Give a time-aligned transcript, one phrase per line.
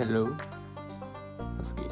[0.00, 0.30] Hello.
[1.58, 1.84] Was geht?